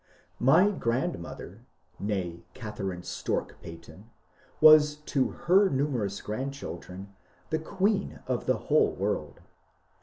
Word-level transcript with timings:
My 0.39 0.71
grandmother 0.71 1.61
(nee 1.99 2.43
Catherine 2.55 3.03
Storke 3.03 3.53
Peyton) 3.61 4.09
was 4.59 4.95
to 4.95 5.29
her 5.45 5.69
numerous 5.69 6.21
grandchildren 6.23 7.13
the 7.51 7.59
queen 7.59 8.17
of 8.25 8.47
the 8.47 8.57
whole 8.57 8.93
world. 8.93 9.41